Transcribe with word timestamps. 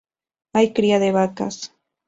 Hay 0.55 0.73
cría 0.73 0.97
de 0.97 1.11
vacas. 1.11 1.75